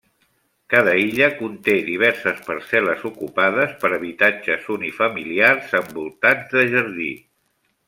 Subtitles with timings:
[0.73, 7.13] Cada illa conté diverses parcel·les ocupades per habitatges unifamiliars envoltats de jardí.